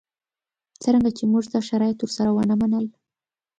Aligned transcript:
څرنګه 0.81 1.11
چې 1.17 1.23
موږ 1.31 1.43
دا 1.53 1.59
شرایط 1.69 1.97
ورسره 2.01 2.29
ونه 2.33 2.55
منل. 2.61 2.85